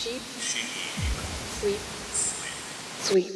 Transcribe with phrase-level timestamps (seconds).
[0.00, 0.22] Sheep.
[1.60, 1.76] Sweep.
[3.04, 3.28] Sweep.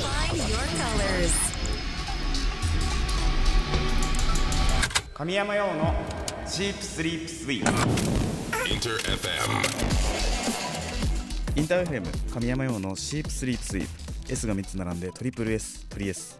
[0.00, 1.34] Find your colors.
[5.12, 5.94] 神山用の
[6.46, 7.70] シープスリープスイープ
[8.70, 9.28] Inter FM.
[11.56, 13.86] インターフェム神山用のシープスリープスイー
[14.26, 16.38] プ S が3つ並んでトリプル S トリ S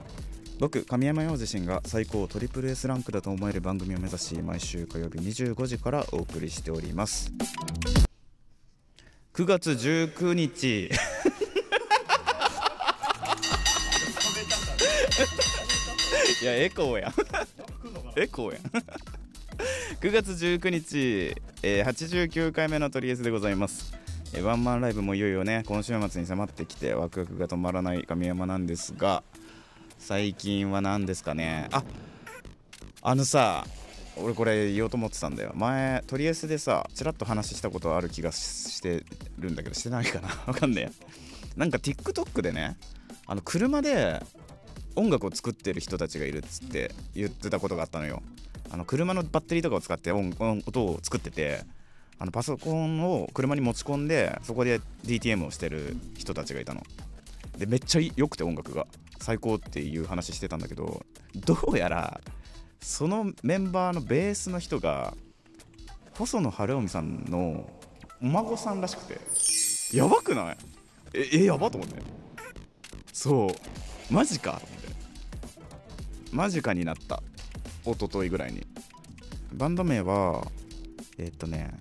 [0.59, 7.33] 僕神山陽自身が最高トリプル S ランクだと思える番組を目指し毎週火曜日25時からお送りしております。
[9.35, 10.91] 9月19日。
[16.41, 17.13] いやエコーやん。
[18.17, 18.63] エコーやん。
[20.01, 23.95] 9月19日、えー89回目のトリエスでございます、
[24.35, 29.23] えーワンマンライブもいよいよね今週末に迫ってきてワクワクが止まらない神山なんですが
[30.05, 31.67] 最近は何ですかね。
[31.73, 31.83] あ
[33.01, 33.65] あのさ
[34.19, 35.53] 俺これ言おうと思ってたんだよ。
[35.55, 39.03] 前トリエスでさちらっと話したことある気がして
[39.39, 40.29] るんだけどしてないかな。
[40.47, 42.77] わかんねえなんか TikTok でね
[43.27, 44.23] あの車で
[44.95, 48.23] 音楽を作ってる人たちがいるっつって言ってたことがあったのよ。
[48.71, 51.63] あの車のバッテリーとかを使って音音音を作ってて
[52.19, 56.83] あのパソコンを車に持ち込んでそこで DTM をしてる人たちがいたの。
[57.57, 58.87] でめっちゃ良くて音楽が。
[59.25, 61.03] 最高っていう話してたんだけど
[61.35, 62.21] どうやら
[62.83, 65.15] そのメンバーのベースの人が
[66.13, 67.71] 細野晴臣さんの
[68.21, 69.19] お孫さんらしくて
[69.97, 70.57] やばくない？
[71.15, 72.03] ええやばと思って。
[73.13, 74.13] そう。
[74.13, 74.61] マジか。
[74.61, 74.89] と思って
[76.33, 77.23] マジかになった。
[77.87, 78.67] 一昨日ぐらいに。
[79.55, 80.47] バンド名は
[81.17, 81.73] えーっとね。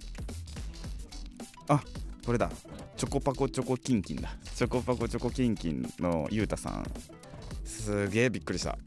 [1.68, 1.84] あ
[2.26, 2.50] これだ。
[2.96, 4.30] チョコパコチョコキンキンだ。
[4.56, 6.86] チョコパコチョコキンキンのゆうたさん。
[7.74, 8.78] すげえびっくりした。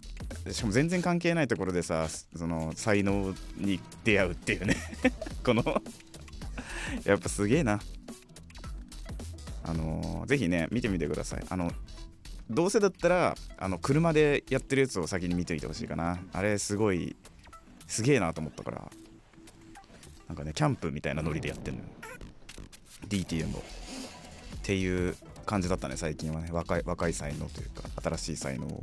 [0.51, 4.77] しかも全然関係ないところでさその才能に出会うっていうね。
[5.45, 5.83] この
[7.05, 7.81] やっぱすげえな。
[9.65, 11.45] あのーぜひね見てみてください。
[11.49, 11.73] あの
[12.49, 16.21] どうせだったらあの車でやってるやつを先に見ておいてほしいかな。
[16.33, 17.17] あれすごい
[17.87, 18.91] すげえなと思ったから。
[20.29, 21.87] なんかねキャンプみたいなノリでやってんのよ。
[23.09, 23.59] DTM を。
[23.59, 23.63] っ
[24.63, 25.17] ていう
[25.47, 26.49] 感じだったね最近はね。
[26.53, 28.83] 若い若い才能というか新しい才能を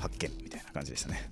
[0.00, 1.30] 発見みたいな感じでしたね。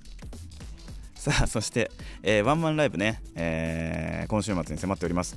[1.16, 1.90] さあそして、
[2.22, 5.36] えーワンマンライブね、えー今週末に迫っております。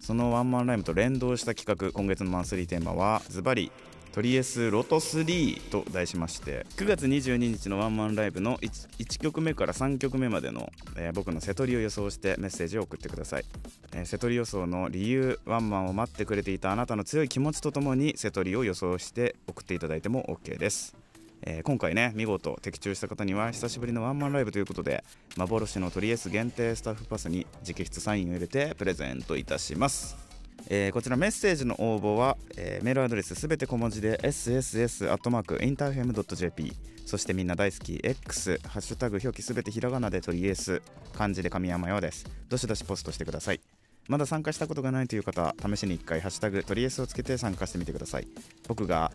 [0.00, 3.72] そのワンマンライブと連動した企画今月のマンスリーテーマはズバリ
[4.16, 13.44] トリエスロト3と題しまして9月22日のワンマンライブの 1, 1曲目から3曲目までの、えー僕の瀬戸りを予想してメッセージを送ってください、
[13.92, 20.96] えー瀬戸り予想の理由ワンマンを待ってくれていたあなたの強い気持ちとともに瀬戸りを予想して送っていただいても OK です。
[21.42, 25.04] えー今回ね見事的中した方には久しぶりのワンマンライブということで
[25.36, 30.25] 幻のトリエス限定スタッフパスに直筆サインを入れてプレゼントいたします。
[30.68, 36.72] えーこちらメッセージの応募は、えーメールアドレスすべて小文字で sss.interfm.jp
[37.06, 40.82] そしてみんな大好き X ハッシュタグ表記すべてひらがなで取りエース。
[41.14, 42.26] 漢字で神山よです。
[42.48, 43.60] どしどしポストしてください。
[44.08, 48.26] まだ参加したことがないという方試しに1回ハッシュタグ取りエースをつけて参加してみてください。
[48.66, 49.12] 僕が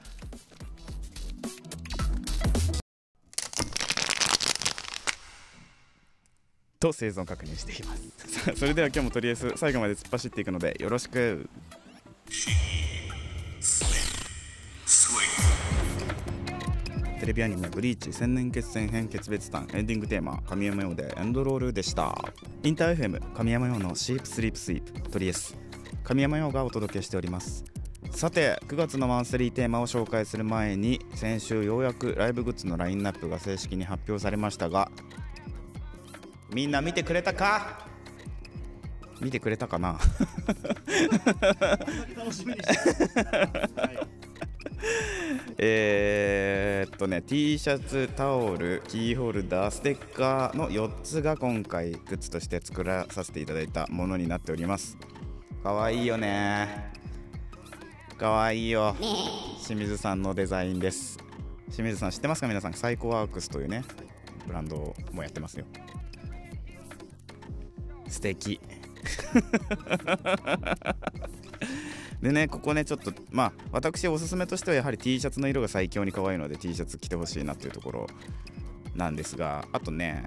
[6.82, 8.56] と生存確認しています。
[8.56, 11.48] それでは今日もとりあえず最後まで突っ走っていくのでよろしく。
[17.20, 22.18] テレビアニメ「ブリーチ千年決戦編決別譚」エンディングテーマ神山用でエンドロールでした。
[22.64, 25.56] インター FM 神山用のシープスリープスイープトリエス
[26.04, 27.64] 神山用がお届けしております。
[28.10, 34.92] さて9月のマンスリーテーマを紹介する前に先週ようやくライブグッズのラインナップが正式に発表されましたが
[36.54, 37.86] みんな見てくれたか？
[39.22, 39.98] 見てくれたかな？
[45.58, 54.98] えーっとね T シャツタオルキーホルダーステッカーの4つが今回グッズとして作らさせていただいたものになっております。
[55.64, 56.92] かわいいよね。
[58.18, 58.96] かわいいよ。
[59.64, 61.20] 清水さんのデザインです。
[61.72, 62.48] 清水さん知ってますか？
[62.48, 62.74] 皆さん。
[62.74, 63.84] サイコワークスというね
[64.48, 65.66] ブランドもやってますよ
[68.12, 68.60] 素敵。
[72.22, 78.06] でねここねちょっとまあ私おすすめとしてはやはり T シャツの色が最強に可愛いので T シャツ着てほしいなっていうところ
[78.94, 80.26] なんですがあとね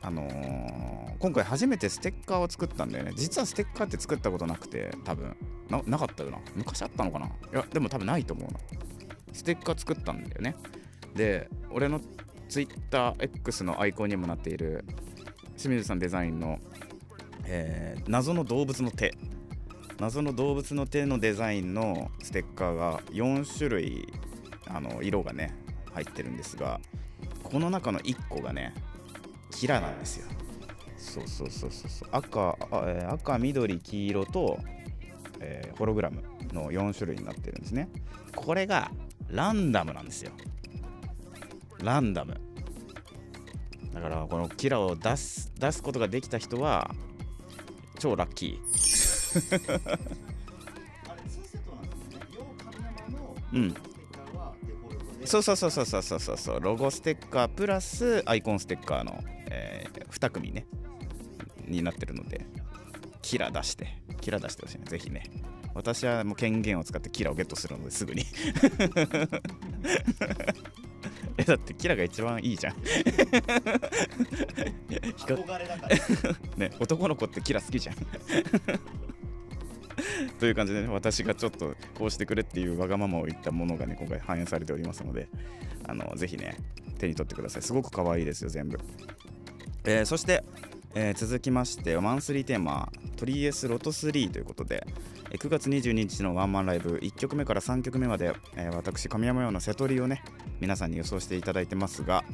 [0.00, 3.12] あのー今回初めてステッカーを作ったんだよね。
[3.16, 5.34] 実はステッカーって作ったことなくて多分。
[5.70, 6.38] ななかったよな。
[6.54, 7.26] 昔あったのかな。
[7.26, 8.58] いやでも多分ないと思うな。
[9.32, 10.54] ステッカー作ったんだよね。
[11.14, 11.98] で俺の
[12.50, 14.84] TwitterX のアイコンにもなっている
[15.56, 16.58] 清水さんデザインの
[17.46, 19.14] えー謎の動物の手。
[19.98, 24.08] 謎の動物の手のデザインのステッカーが4種類
[24.66, 25.54] あの色がね
[25.92, 26.80] 入ってるんですが
[27.44, 28.74] この中の1個がね
[29.52, 30.26] キラなんですよ。
[30.98, 32.08] そうそうそうそうそう。
[32.12, 32.56] 赤あ
[32.86, 34.58] えー赤緑黄色と、
[35.40, 37.88] えーホログラムの4種類になってるんですね。
[38.34, 38.90] これが
[39.28, 40.32] ランダムなんですよ。
[41.82, 42.40] ランダム。
[43.92, 46.90] だからこのキラを出す出すことができた人は
[48.04, 49.98] 超ラッキー。
[53.54, 53.74] うん。
[55.24, 56.60] そうそうそうそうそうそうそう。
[56.60, 60.66] ロゴステッカープラスアイコンステッカーの、えー、2組ね。
[61.66, 62.44] になってるので。
[63.22, 64.02] キラ出して。
[64.20, 64.84] キラ出してほしいね。
[64.84, 65.30] ぜひね。
[65.72, 68.26] 私はもう権限を使ってキラをゲットするのですぐに。
[71.38, 72.74] えだってキラが一番いいじゃん。
[75.16, 75.96] 光憧れだから。
[76.56, 77.96] ね男の子ってキラ好きじゃん。
[80.38, 85.28] という感じでね私がちょっとこうしてくれっていうわがままを言ったものがね今回反映されておりますので
[85.86, 86.56] あのぜひね
[86.98, 87.62] 手に取ってください。
[87.62, 88.78] すごく可愛いですよ全部、
[89.84, 90.44] えーそして、
[90.94, 94.86] えー続きましてマンスリーテーマ「トリエスロト3」ということで、
[95.30, 100.22] えー9月22日のワンマンライブ1曲目から3曲目まで、えー私神山用の瀬戸りをね
[100.60, 102.24] 皆さんに予想していただいてますが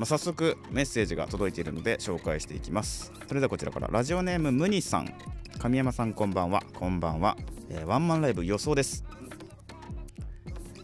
[0.00, 3.12] まあ、早速メッセージが届いているので紹介していきます。
[3.28, 3.88] それではこちらから。
[3.88, 5.12] ラジオネームムニさん。
[5.58, 6.62] 神山さんこんばんは。
[6.72, 7.36] こんばんは、
[7.68, 9.04] えーワンマンライブ予想です。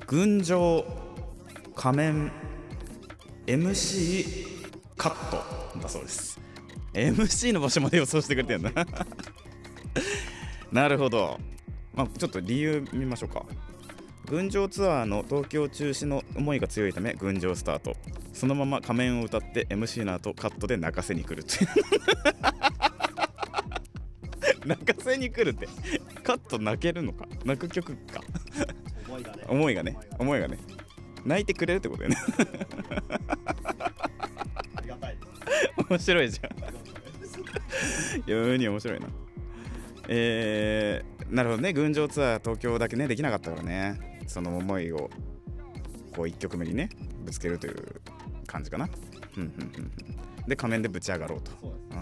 [0.06, 0.84] 群青
[1.74, 2.30] 仮面
[3.46, 4.46] MC
[4.98, 6.38] カットだそうです。
[6.92, 8.70] MC の場所まで予想してくれてんだ。
[10.70, 11.40] なるほど、
[11.94, 13.46] まあ、ちょっと理由見ましょうか。
[14.28, 17.94] 群青ツアーの東京中止の思いが強いため群青スタート。
[18.32, 21.64] そのまま仮面を歌って MC の後カットで泣かせに来るって。
[24.66, 25.68] 泣かせに来るって。
[26.24, 27.28] カット泣けるのか？
[27.44, 28.20] 泣く曲か。
[29.48, 29.96] 思いがね。
[30.18, 30.58] 思いがね。
[31.24, 32.16] 泣いてくれるってことよね。
[34.74, 35.16] ありがたい
[35.88, 36.50] 面白いじゃん。
[38.26, 39.06] 世に面白いな。
[40.08, 41.72] えー、なるほどね。
[41.72, 45.10] 群青ツアー東京だけねできなかったからねその思いを
[46.14, 46.88] こう1曲目にね
[47.24, 48.00] ぶつけるという
[48.46, 48.88] 感じかな。
[49.36, 49.92] うんうんうん
[50.38, 50.46] うん。
[50.46, 51.50] で仮面でぶち上がろうと。
[51.60, 52.00] そううん、仮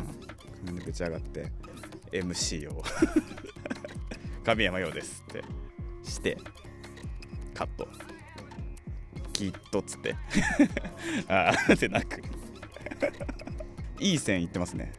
[0.66, 1.50] 面でぶち上がって
[2.12, 2.82] MC を
[4.44, 5.44] 神山陽ですって
[6.02, 6.38] して
[7.54, 7.88] カット。
[9.32, 10.14] きっとっつって。
[11.28, 12.22] ああ って泣く。
[14.00, 14.92] いい線いってますね。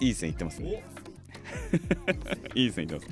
[0.00, 0.84] いい線いってますね。
[2.54, 3.06] いい線いってます、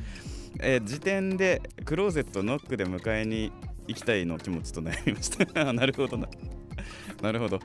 [0.60, 3.50] えー時点でクローゼットノックで迎えに
[3.88, 5.44] 行きたいの気持ちと悩みました。
[5.74, 6.28] なるほどな。
[7.20, 7.58] なるほど。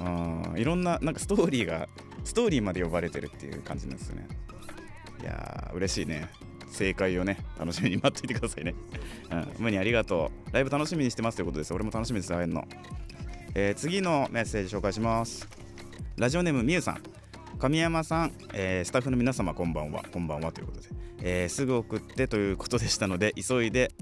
[0.00, 1.88] あいろんななんかストーリーが
[2.24, 4.28] ストーリーまで呼ばれてるっていう感じなんですよね。
[5.22, 6.28] いやー嬉しいね。
[6.68, 8.74] 正解をね楽しみに待っていてくださいね。
[9.32, 10.52] うん無にありがとう。
[10.52, 11.72] ライブ楽しみにしてますということです。
[11.72, 12.68] 俺も楽しみです会えるの、
[13.54, 15.48] えー次のメッセージ紹介します。
[16.18, 17.02] ラジオネームみゆさん。
[17.58, 20.04] 神山さん、えースタッフの皆様こんばんは。
[20.12, 20.88] こんばんはということで、
[21.24, 23.92] えーすぐ送ってということでしたので急いで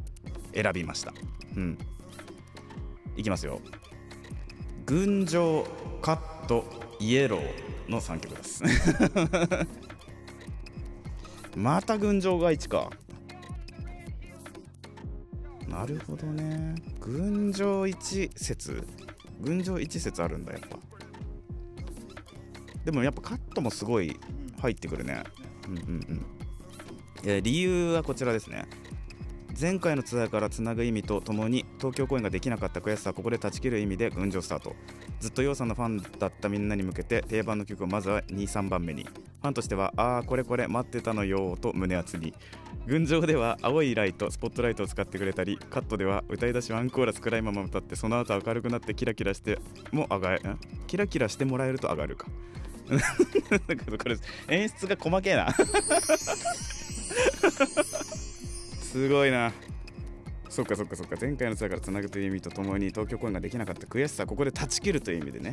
[0.54, 1.12] 選びました。
[1.56, 1.78] うん。
[3.16, 3.60] いきますよ。
[4.86, 5.64] 群青
[6.00, 6.64] カット
[6.98, 8.62] イエローの3曲です。
[11.56, 12.90] また群青が1か。
[15.68, 16.74] なるほどね。
[17.00, 18.82] 群青1説。
[19.40, 20.78] 群青1説あるんだやっぱ。
[22.84, 24.18] でもやっぱカットもすごい
[24.60, 25.22] 入ってくるね。
[25.68, 26.26] うんうんうん。
[27.24, 28.66] え理由はこちらですね。
[29.60, 34.74] 前回のツアーからつなぐ意味とともに東京公演ができなかった悔しさをここで断ち切る意味で群青スタート。
[35.18, 39.04] ずっとヨウさんのファンだったみんなに向けて定番の曲をまずは23番目に。
[39.04, 42.32] ファンとしてはああこれこれ待ってたのよーと胸熱に。
[42.86, 49.58] 群青では青いライトスポットライトを使ってくれたりカットでは歌い出しワンコーラス暗いまま歌ってその後明るくなってキラキラして
[49.92, 52.26] も上がんキラキラしてもらえると上がるか
[54.48, 55.54] 演出が細けえな。
[58.80, 59.52] すごいな。
[60.48, 61.16] そっかそっかそっか。
[61.20, 65.52] 前回のツアーからつなぐという意味とともに東京公演ができなかった悔しさここで断ち切るという意味でね。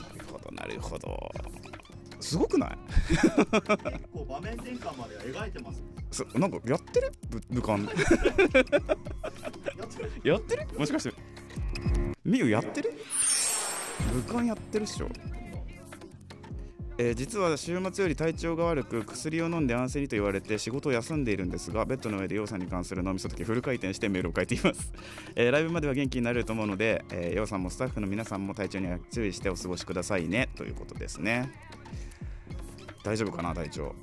[0.00, 1.30] なるほどなるほど。
[2.20, 2.70] すごくない？
[3.10, 3.28] 結
[4.12, 7.12] 構場面転換までは描いてますそなんかやってる？
[7.28, 7.78] ぶ武漢。
[10.24, 10.66] やってる？
[10.78, 11.14] もしかして。
[12.24, 12.94] みゆやってる？
[14.12, 15.08] 武漢やってるっしょ
[16.96, 24.92] えー実は週末より体調が悪く薬を飲んで安静にと言われて仕事を休んでいるんですがベッドの上でヨウさんに関する脳みそ時フル回転してメールを書いています、
[25.34, 31.50] えーライブまでは元気になれると思うので、えー、さんもスタッフの皆さんも体調には注意してお過ごしくださいねということですね。
[33.02, 33.94] 大丈夫かな体調。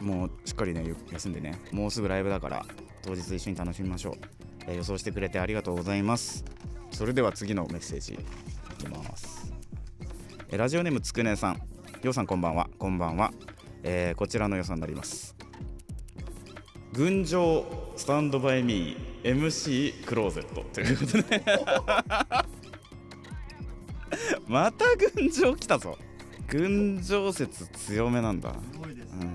[0.00, 1.58] もうしっかりね休んでね。
[1.72, 2.64] もうすぐライブだから
[3.02, 4.14] 当日一緒に楽しみましょう、
[4.66, 6.44] えー予想してくれてありがとうございます。
[6.90, 8.18] それでは次のメッセージい
[8.76, 9.52] きます。
[10.50, 11.71] えラジオネームつくねさん。
[12.02, 12.68] ようさんこんばんは。
[12.78, 13.32] こんばんは、
[13.84, 15.36] えーこちらの予算になります。
[16.92, 17.64] 群青
[17.96, 21.42] スタンドバイミー MC クローゼットということで。
[24.48, 25.96] また群青来たぞ。
[26.48, 28.52] 群青説強めなんだ。
[28.72, 29.32] すごいですうん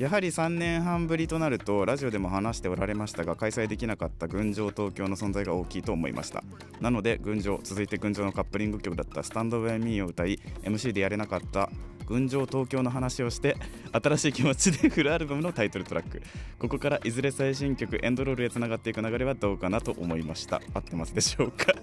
[0.00, 6.42] やはり3年半ぶりとなるとラジオでも話しておられましたが開催できなかった群青東京の存在が大きいと思いました。
[6.80, 11.68] なので群青続いて群青のカップリング曲だった「スタンド・バイ・ミー」を歌い MC でやれなかった
[12.06, 13.58] 群青東京の話をして
[13.92, 16.22] 新しい気持ちでフルアルバムのタイトルトラック。
[16.58, 20.62] ここからいずれ最新曲エンドロールへつながっていく流れはどうかなと思いました。
[20.72, 21.74] 合ってますでしょうか？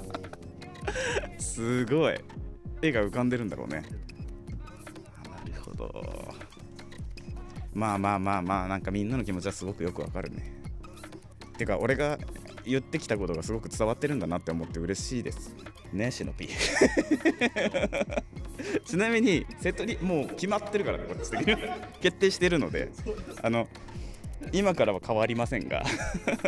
[1.38, 2.14] すごい。
[2.80, 3.82] 絵が浮かんでるんだろうね。
[3.82, 6.51] なるほど。
[7.74, 10.60] まあまあまあまあなんかみんなの気持ちはすごくよくわかるね。
[11.56, 12.18] てか俺が
[12.64, 15.54] 言ってきたことがすごく伝わってるんだなって思って嬉しいです。
[15.92, 16.48] ねシノピ
[18.84, 21.56] ちなみにセットにもう決まってるからねこっち的に。
[22.00, 22.90] 決定してるので。
[23.42, 23.68] あの
[24.52, 25.82] 今からは変わりませんが。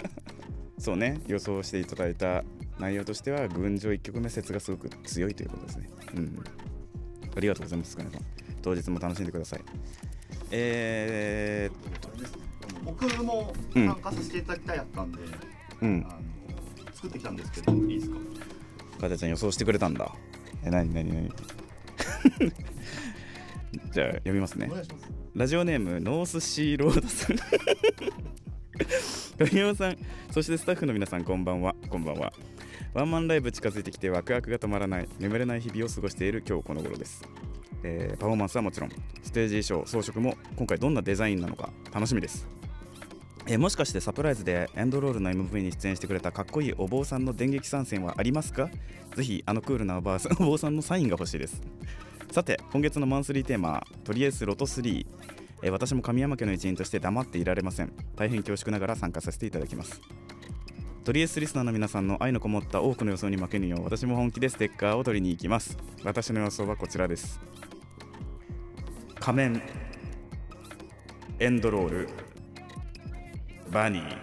[0.78, 2.44] そうね予想していただいた
[2.78, 5.88] 内容としては群青1曲目説がすごく強いということですね。
[6.16, 6.44] うん
[7.36, 8.20] ありがとうございます金さん。
[8.62, 9.60] 当日も楽しんでください。
[10.56, 15.18] えー、僕も参加させていただきたいやったんで、
[15.82, 16.06] うん。
[16.08, 16.18] あの
[16.94, 18.18] 作ってきたんですけどいいですか？
[19.00, 20.14] かてちゃん予想してくれたんだ。
[20.64, 21.32] えなになになに
[23.92, 24.70] じゃあ読みますね。
[25.34, 27.36] ラジオネームノースシーロードさん。
[29.48, 29.96] 神山さん
[30.30, 31.74] そしてスタッフの皆さんこんばんは。
[31.90, 32.32] こんばんは。
[32.92, 37.24] ワンマンライブ近づいてきてワクワクが止まらない眠れない日々を過ごしている今日この頃です、
[37.84, 38.90] えーパフォーマンスはもちろん
[39.22, 42.48] ステージ衣装装飾も今回どんなデザインなのか楽しみです。
[43.46, 48.70] えーもしかしてサプライズでエンドロールの MV に出演してくれたかっこいいお坊さんの電撃参戦はありますか？
[49.14, 51.60] ぜひあのクールなおばあさんお坊さんのサインが欲しいです。
[52.32, 55.06] さて今月のマンスリーテーマとりあえずロト3
[55.62, 57.92] え私も神山家の一員として黙っていられません。
[58.16, 60.00] 大変恐縮ながら参加させていただきます。
[61.04, 65.76] とりあえずリスナーの皆さんの愛のこもった多くの予想に負けぬよう私も本気でステッカーを取りに行きます。
[66.02, 67.40] 私の予想はこちらです。
[69.24, 69.62] 仮面
[71.38, 72.08] エンドロール
[73.70, 74.18] バニー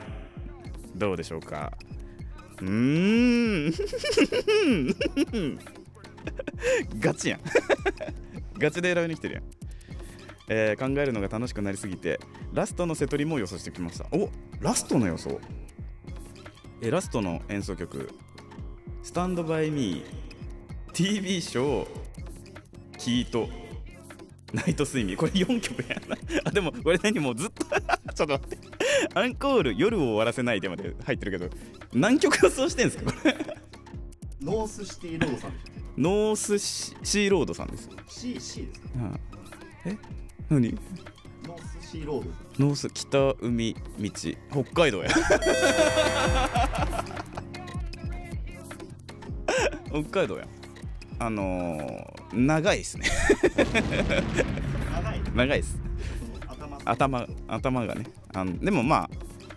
[0.93, 1.71] どうでしょうか？
[2.61, 3.73] うーん。
[6.99, 7.39] ガチやん。
[8.59, 9.43] ガチで選びに来てるやん。
[10.49, 12.19] えー考えるのが楽しくなりすぎて
[12.53, 14.05] ラストの瀬取りも予想してきました。
[14.11, 14.29] お
[14.59, 15.41] ラストの予想。
[16.83, 18.11] えラストの演奏曲
[19.01, 20.05] 「スタンドバイミー
[20.93, 21.87] TV ショー
[22.99, 23.49] キート
[24.53, 26.17] ナイトスイミーこれ4曲やな。
[26.45, 27.65] あでもこれ何もうずっと。
[28.13, 28.57] ちょっと待って。
[29.13, 31.49] アンコール夜を終わらせないでまで入ってるけど
[31.93, 33.11] 何曲予想してんすか？
[33.11, 33.35] これ
[34.41, 35.53] ノースシティロードさん
[35.97, 38.87] ノースシシーロードさんです、ょ C, C ですか？
[38.95, 39.19] うん。
[39.85, 39.97] え？
[40.49, 40.71] 何？
[41.47, 42.31] ノースシーロード。
[42.65, 43.43] ノース北海道
[44.51, 45.09] 北海道や。
[49.91, 50.47] 北海道や。
[51.19, 53.05] あのー、長いっすね。
[54.91, 55.21] 長い？
[55.35, 55.79] 長いっす。
[56.45, 56.79] 頭。
[56.85, 58.05] 頭頭がね。
[58.33, 59.09] あのでもまあ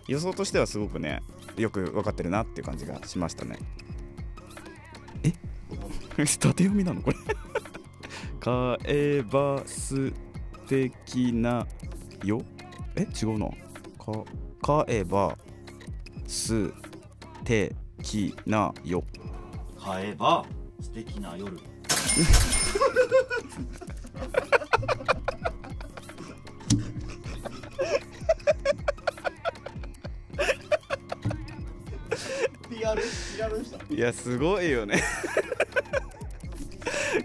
[0.07, 1.21] 予想としてはすごくね
[1.57, 3.57] よく分かってるなっていう感じがしましたね。
[5.23, 5.31] え？
[6.25, 7.17] 縦読みなのこれ。
[8.39, 10.13] かえばす
[10.67, 11.65] 的な
[12.23, 12.41] よ？
[12.95, 13.07] え？
[13.21, 13.47] 違うな。
[13.97, 14.25] か
[14.61, 15.37] かえば
[16.27, 16.71] す
[17.43, 19.03] てきなよ。
[19.79, 20.45] 買えば
[20.81, 21.57] 素敵な夜
[32.69, 35.03] ピアルピアルしたいやすごいよね。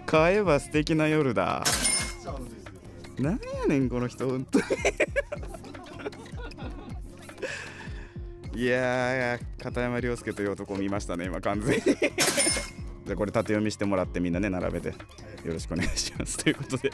[0.05, 1.63] 買えば素敵な夜だ。
[3.19, 4.27] なんやねんこの人。
[4.27, 4.65] 本当に。
[8.53, 11.81] いやー片山涼介という男を見ましたね今完全に。
[13.11, 14.87] じゃあこれ縦読みしてもらってみんなね並べて。
[14.87, 14.95] よ
[15.51, 16.37] ろしくお願いします。
[16.37, 16.93] ということで。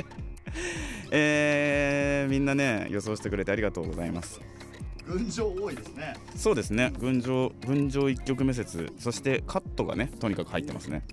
[1.12, 4.42] えー、みんなね予想してくれてありがとうございます。
[5.06, 6.16] 群青多いですね。
[6.36, 6.92] そうですね。
[6.98, 8.92] 群青群青1曲目説。
[8.98, 11.06] そしてカットがねとにかく入ってますね。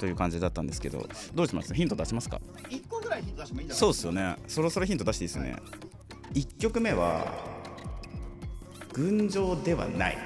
[0.00, 1.08] という感じだったんですけど。
[1.36, 1.72] どうします？
[1.72, 2.40] ヒント出しますか？
[2.68, 4.36] 一個ぐらいヒント出してもいいんじゃないそうっすよね。
[4.48, 5.56] そろそろヒント出していいですね、
[6.34, 7.32] 1曲目は
[8.92, 10.18] 群青ではない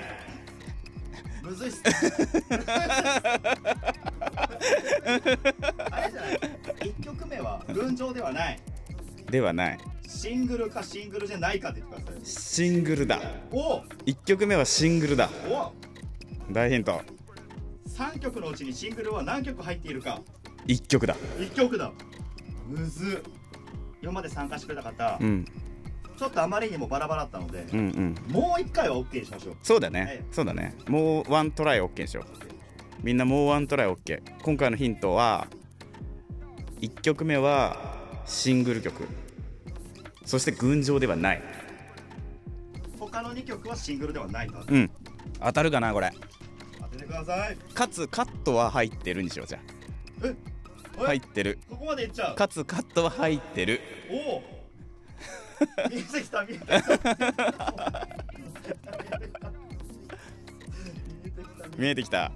[1.50, 1.90] むずいっすね。
[5.90, 6.38] あれじゃない。
[6.80, 8.60] 1曲目は群青ではない。
[9.28, 9.78] ではない。
[10.06, 12.24] シングルかシングルじゃないかって言ってください。
[12.24, 13.20] シングルだ。
[13.50, 15.28] お！1曲目はシングルだ。
[15.48, 15.72] お！
[16.52, 17.02] 大ヒント。
[17.88, 20.22] 3曲のうちにシングルは何曲入っているか。
[20.68, 21.16] 1曲だ。
[21.38, 21.90] 1曲だ。
[22.68, 23.32] むずっ。
[24.02, 25.44] 今まで参加してくれた方、うん
[26.20, 28.14] ちょっとあまりにもバラバラだったので、うんうん。
[28.30, 29.56] もう1回は OK にしましょう。
[29.62, 30.76] そうだね、はいそうだね。
[30.86, 32.26] もう one try OK にしよう。
[33.02, 35.46] みんなもうワントライ OK 今回のヒントは
[36.82, 37.96] 1曲目は
[38.26, 39.08] シングル曲。
[40.26, 41.42] そして群青ではない。
[42.98, 44.58] 他の2曲はシングルではないと。
[44.68, 44.90] うん。
[45.42, 46.12] 当たるかなこれ。
[46.78, 47.56] 当ててください。
[47.72, 49.58] かつカットは入ってるにしようじゃ
[50.22, 50.34] え？
[50.98, 51.58] あ入ってる。
[51.70, 52.36] ここまでいっちゃう。
[52.36, 53.80] かつカットは入ってる。
[54.10, 54.59] おお
[55.90, 58.08] 見えてきた見えてきた。
[61.78, 62.32] 見えてきた。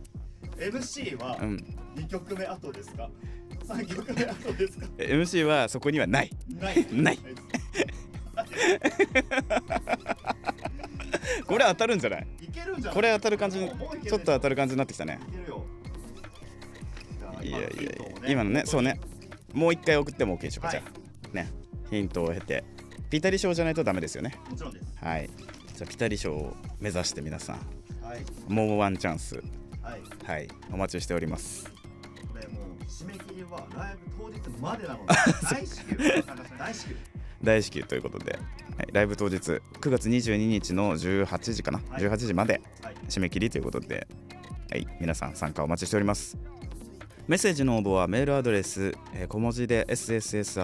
[0.58, 1.64] MC はうん。
[1.96, 3.10] 2曲目後ですか
[3.66, 6.30] ？3曲目後ですか？MC はそこにはない。
[6.60, 6.86] ない。
[6.92, 7.18] ない。
[11.46, 12.26] これ当たるんじゃない？
[12.42, 12.94] いけるんじゃない？
[12.94, 13.66] これ当たる感じちょ
[14.16, 15.18] っと当たる感じになってきたね。
[17.42, 17.68] いいやいや
[18.28, 18.98] 今のねそうね。
[19.52, 20.82] もう一回送っても OK でしょうか、はい。
[20.82, 20.90] じゃ
[21.32, 21.48] あね。
[21.90, 22.64] ヒントを経て
[23.14, 24.34] ピタリ賞じゃないとダメですよね。
[24.50, 24.86] もちろんです。
[25.00, 25.30] はい。
[25.76, 27.56] じゃあピタリ賞を目指して皆さん。
[28.04, 28.52] はい。
[28.52, 29.36] もうワンチャンス。
[29.80, 30.02] はい。
[30.24, 30.48] はい。
[30.72, 31.72] お待ちしております。
[32.32, 35.14] これもう締め切りはライブ当日までなので。
[35.48, 35.96] 大至急
[36.58, 36.96] 大至急。
[37.44, 42.02] 大至急ということで、はい、ライブ当日9月22日の18時かな、はい。
[42.02, 42.94] 18時まではい。
[43.08, 44.08] 締め切りということで、
[44.72, 46.36] はい、皆さん参加お待ちしております。
[47.28, 50.60] メッセージの応募はメールアドレス、えー小文字で sss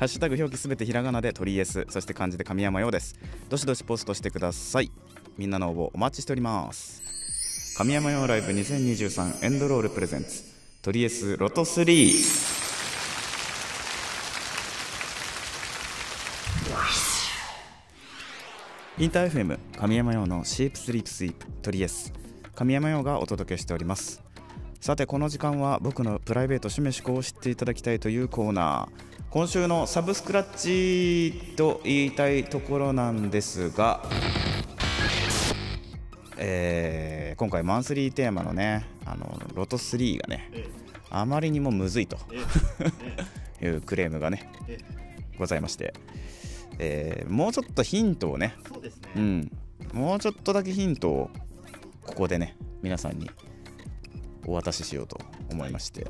[0.00, 3.18] ハッシュタグ表記すべてひらがなで鳥 S そして漢字で神山用です。
[3.50, 4.90] どしどしポストしてください。
[5.36, 7.76] みんなの応募お待ちしております。
[7.76, 10.42] 神山用ライブ2023エンドロールプレゼンツ。
[10.80, 11.92] 鳥 S ロト3
[18.98, 22.10] インター FM 神山用のシープスリープスイープトリエス。
[22.54, 24.22] 神山用がお届けしております。
[24.80, 29.19] さてこの時間は僕のプライベート趣味思考を知っていただきたいというコーナー。
[29.30, 34.02] 今週のサブスクラッチと言いたいところなんですが
[36.36, 40.68] えー今回マンスリーテーマのねあのロト3がねえ
[41.10, 42.38] あまりにもむずいとえ
[43.60, 43.66] え。
[43.66, 44.84] いうクレームがねええ。
[45.38, 45.94] ございまして、
[46.80, 48.54] えーもうちょっとヒントをね、
[49.14, 49.52] うん、
[49.94, 51.30] もうちょっとだけヒントを
[52.04, 53.30] ここでね皆さんに
[54.44, 55.20] お渡ししようと
[55.52, 56.08] 思いまして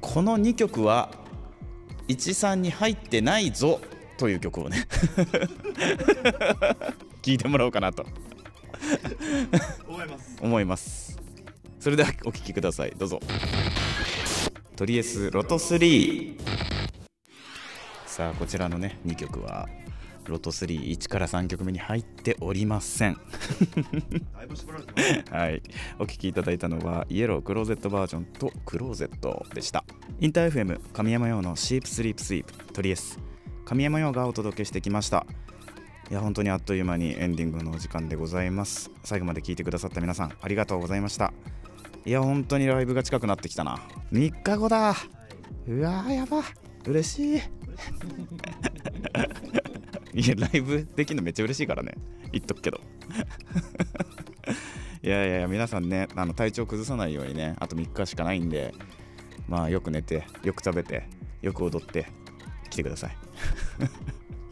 [0.00, 1.23] この2曲は
[2.08, 3.80] 13に入ってないぞ
[4.16, 4.86] という曲をね。
[7.22, 8.06] 聞いてもらおうかなと。
[9.88, 10.36] 思います。
[10.40, 11.18] 思います。
[11.80, 12.92] それではお聴きください。
[12.96, 13.20] どうぞ。
[14.76, 16.36] トリエスロト3
[18.06, 19.68] さあこちらのね2曲は
[20.30, 23.16] ロト31から3曲目に入っておりません。
[25.30, 25.62] はい、
[25.98, 29.84] お聴きいただいたのはイエロークローゼットバージョンとクローゼットでした。
[30.20, 33.18] インター FM 神山用のシープスリープスイープトリエス
[33.64, 35.26] 神山用がお届けしてきました。
[36.10, 38.90] いや本当にあっという間にエンディングのお時間でございます。
[39.04, 41.32] 最後まで聞いてくださった皆さんありがとうございました。
[42.06, 43.78] いや本当にライブが近くなってきたな。
[44.12, 44.94] 3日後だ。
[45.66, 46.42] うわーやば。
[46.86, 47.40] 嬉しい
[50.14, 51.94] いやライブできるのめっちゃ嬉しいからね。
[52.30, 52.80] 言っとくけど。
[55.02, 58.74] いやいやいや皆さんねあの体調崩さないようにねあと3日しかないんで
[59.48, 61.08] まあよく寝てよく食べて
[61.42, 62.06] よく踊って
[62.70, 63.16] 来てください。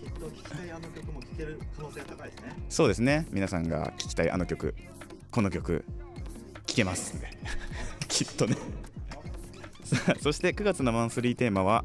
[0.00, 2.56] きっと聞きたいあの曲も聴ける可能性が高いですね。
[2.68, 3.28] そうですね。
[3.30, 4.74] 皆さんが聴きたいあの曲
[5.30, 5.84] この曲
[6.66, 7.30] 聴けますんで。
[8.08, 8.56] きっとね。
[10.20, 11.84] そして9月のマンスリーテーマは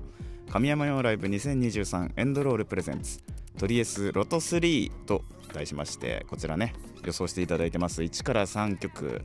[0.49, 3.19] 神山用ライブ2023エンドロールプレゼンツ
[3.57, 6.73] トリエスロト3と題しましてこちらね
[7.05, 8.01] 予想していただいてます。
[8.01, 9.21] 1から3曲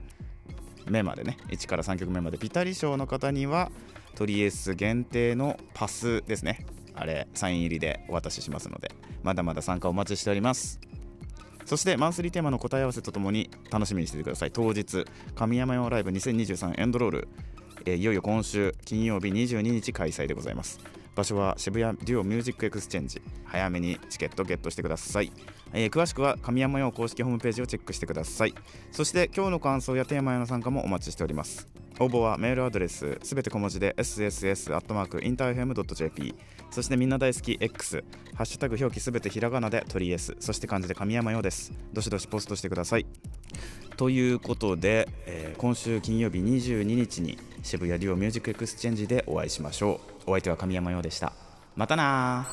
[0.89, 1.37] 目までね。
[1.49, 2.39] 1から3曲目まで。
[2.39, 3.71] ピタリ賞の方には
[4.15, 6.67] トリエス限定のパスですね。
[6.95, 8.93] あれサイン入りでお渡ししますので。
[9.23, 10.81] まだまだ参加お待ちしております。
[11.65, 14.51] そしてマンスリーテーマの答え合わせとともに楽しみにしててください。
[14.51, 17.29] 当日神山羊ライブ2023エンドロール、
[17.87, 20.81] えーいよいよ今週金曜日22日開催でございます。
[21.15, 23.21] 場所は渋谷デュオミュージックエクスチェンジ。
[23.45, 25.31] 早めにチケットゲットしてください、
[25.73, 28.55] えー詳しくは神山羊公式ホームページをチェックしてください。
[28.91, 31.69] そして今日の感想やテーマへの参加もお待ちしております。
[32.01, 36.35] 応募はメールアドレスすべて小文字で sss.interfm.jp
[36.71, 38.03] そしてみんな大好き X
[38.35, 41.71] ハッシュタグ表記すべてひらがなで鳥 S そして漢字で神山羊です。
[41.93, 43.05] どしどしポストしてください。
[43.97, 50.31] ということで、えー今週金曜日22日に渋谷デュオミュージックエクスチェンジでお会いしましょう。
[50.31, 51.33] お相手は神山羊でした。
[51.77, 52.49] またな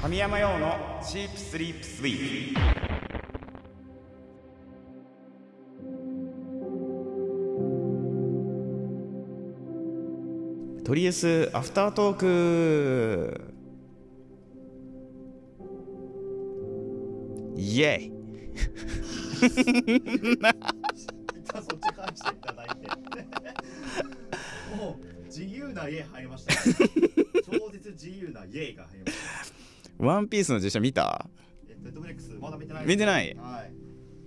[0.00, 2.60] 神山陽のチープスリープスイート。
[10.84, 13.52] トリエスアフタートーク。
[17.58, 18.12] イエイ。
[25.78, 26.54] な家入りました
[27.42, 29.18] 超絶自由な家が入りまし
[29.98, 30.04] た。
[30.04, 31.28] ワンピースの実写見た？
[31.68, 33.34] えネットフレックスまだ見てない見てない？
[33.34, 33.72] はい。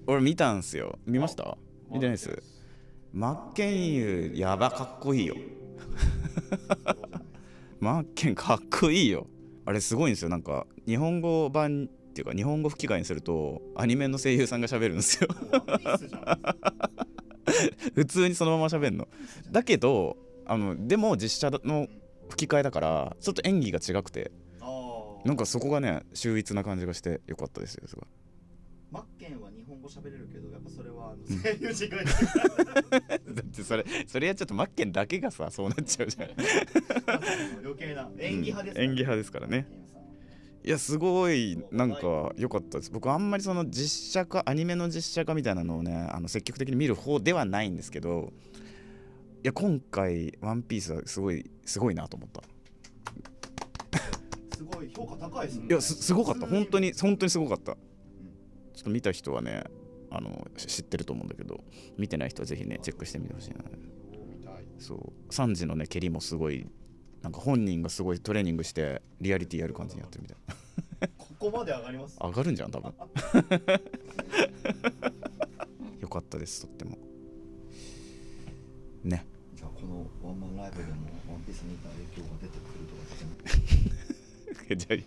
[0.07, 0.97] 俺見たんすよ。
[1.05, 1.43] 見ました？
[1.51, 1.57] あ
[1.89, 2.41] 見てないです。
[3.13, 5.35] マッケンユーやばかっこいいよ。
[7.79, 9.27] マッケンかっこいいよ。
[9.65, 10.29] あれすごいんですよ。
[10.29, 15.29] なんか日本語版っていうか日本語吹き替えにするとアニメの声優さんが喋るんですよ。
[17.95, 19.07] 普通にそのまま喋るの。
[19.51, 21.87] だけどあのでも実写の
[22.29, 24.31] 吹き替えだからちょっと演技が違くて
[25.25, 28.05] なんかそこがね秀逸な感じがしてよかったですよすごい。
[28.91, 32.99] マッケンは日本語喋れるけどやっぱそれはあの声優違いだ
[33.33, 36.29] だってそれそれやっちゃうとマッケンだけがさそうなっちゃうじゃん。
[37.63, 39.67] 余計な演技派ですうん演技派ですからね。
[40.63, 42.91] いやすごいなんか良かったです。
[42.91, 48.50] 僕あんまりその実写化アニメの実写化みたいなのをねあの積極的に見る方ではないんですけどい
[49.43, 52.41] や今回「ワンピースはすごいすごいなと思った。
[54.55, 55.65] すごい評価高いですね。
[55.69, 56.45] いやすすごかった。
[56.47, 57.73] 本当にに本当にすごかった。
[57.73, 57.79] ちょ
[58.81, 59.63] っと見た人はね
[60.09, 61.63] あのし知ってると思うんだけど
[61.97, 63.57] 見てない人はぜひねチェックしてみてほしいな。
[64.79, 65.13] そう。
[65.33, 66.67] サンジのね蹴りもすごい
[67.21, 70.37] なんか本人がすごいトレーニングしてリアリティやる感じにやってるみたい。
[71.01, 72.17] なここまで上がります？
[72.21, 72.93] 上がるんじゃん多分。
[75.99, 76.97] よかったですとっても。
[79.03, 79.25] ね
[79.61, 80.89] じゃあこのワンマンライブでも
[81.29, 82.95] ワンピースにいた影響が出てくると
[84.67, 84.99] か じゃあ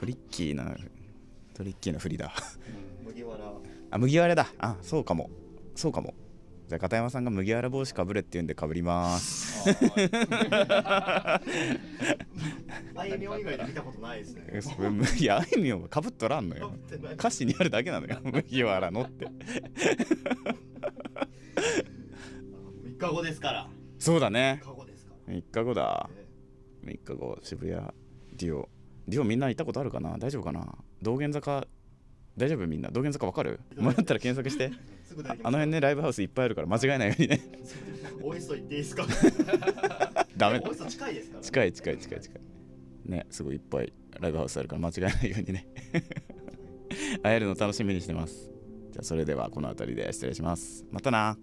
[0.00, 0.76] トリッキーな
[1.54, 2.32] トリッキーな振りだ。
[3.04, 3.52] 麦わら
[3.92, 4.48] あ麦わらだ。
[4.58, 5.30] あそうかも。
[5.74, 6.14] そうかも。
[6.68, 9.70] じゃあ片山さんが麦わら帽子かぶれって言うんでかぶります。
[9.70, 9.74] あ
[13.06, 14.60] いみょん以外で見たことないですね
[15.18, 16.72] いやあいみょんがかぶっとらんのよ
[17.14, 19.26] 歌詞にあるだけなのよ麦わらのって
[22.98, 23.68] 3日後ですから。
[23.98, 24.60] そうだね。
[24.64, 25.34] 3日後ですから。
[25.34, 26.10] 3日後だ。
[26.16, 26.26] え
[26.86, 27.80] 3日後渋谷
[28.36, 28.68] デュオ。
[29.08, 30.16] デュオみんな行ったことあるかな？
[30.18, 30.66] 大丈夫かな？
[31.02, 31.66] 道玄坂
[32.36, 32.90] 大丈夫みんな？
[32.90, 33.60] 道玄坂わかる？
[33.76, 34.70] もらったら検索して。
[35.42, 37.40] あの辺ねライブハウスいっぱいあるから間違えないようにね。
[38.22, 39.06] オイスト行っていいですか？
[40.36, 40.60] ダメ。
[40.64, 41.44] オイスト近いですからね。
[41.46, 42.40] 近い近い近い近い。
[43.10, 45.66] ねすごいいっぱいライブハウスあるから間違えないようにね。
[47.22, 48.50] 会えるの楽しみにしてます。
[48.92, 50.84] じゃあそれではこの辺りで失礼します。
[50.90, 51.36] またな